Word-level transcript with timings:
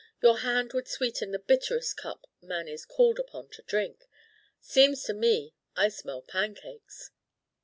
Your 0.19 0.39
hand 0.39 0.73
would 0.73 0.87
sweeten 0.87 1.29
the 1.29 1.37
bitterest 1.37 1.95
cup 1.95 2.25
man 2.41 2.67
is 2.67 2.87
called 2.87 3.19
upon 3.19 3.49
to 3.49 3.61
drink. 3.61 4.07
Seems 4.59 5.03
to 5.03 5.13
me 5.13 5.53
I 5.75 5.89
smell 5.89 6.23
pancakes." 6.23 7.11